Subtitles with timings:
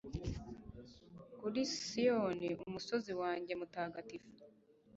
[1.39, 4.29] kuri siyoni, umusozi wanjye mutagatifu